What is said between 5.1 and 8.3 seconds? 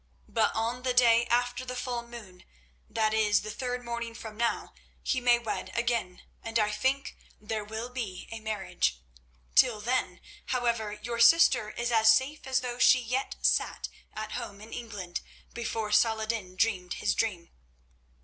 may wed again, and I think there will be